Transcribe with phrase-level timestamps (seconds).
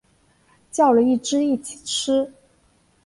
[0.71, 2.33] 叫了一只一起吃